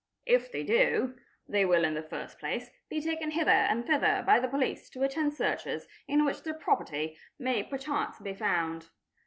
[0.25, 1.15] If they do,
[1.47, 5.03] they will in the first place be taken hither and thither by the police to
[5.03, 8.89] attend searches in which their property may perchance be found.